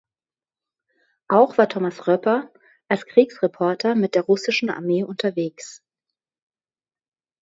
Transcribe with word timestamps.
Auch 1.27 1.59
war 1.59 1.69
Thomas 1.69 2.07
Röper 2.07 2.51
als 2.87 3.05
Kriegsreporter 3.05 3.93
mit 3.93 4.15
der 4.15 4.23
russischen 4.23 4.71
Armee 4.71 5.03
unterwegs. 5.03 5.83